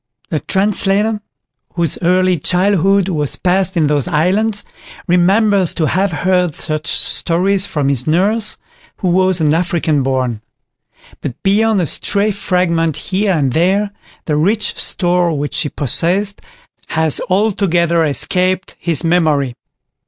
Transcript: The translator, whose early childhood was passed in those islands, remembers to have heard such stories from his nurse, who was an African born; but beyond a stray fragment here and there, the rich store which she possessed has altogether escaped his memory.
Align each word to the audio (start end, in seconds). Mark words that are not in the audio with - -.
The 0.31 0.39
translator, 0.39 1.21
whose 1.73 1.99
early 2.01 2.39
childhood 2.39 3.07
was 3.07 3.35
passed 3.35 3.77
in 3.77 3.85
those 3.85 4.07
islands, 4.07 4.65
remembers 5.05 5.75
to 5.75 5.85
have 5.85 6.11
heard 6.11 6.55
such 6.55 6.87
stories 6.87 7.67
from 7.67 7.87
his 7.87 8.07
nurse, 8.07 8.57
who 8.97 9.09
was 9.09 9.41
an 9.41 9.53
African 9.53 10.01
born; 10.01 10.41
but 11.21 11.35
beyond 11.43 11.81
a 11.81 11.85
stray 11.85 12.31
fragment 12.31 12.97
here 12.97 13.33
and 13.33 13.53
there, 13.53 13.91
the 14.25 14.35
rich 14.37 14.75
store 14.75 15.37
which 15.37 15.53
she 15.53 15.69
possessed 15.69 16.41
has 16.87 17.21
altogether 17.29 18.03
escaped 18.03 18.75
his 18.79 19.03
memory. 19.03 19.53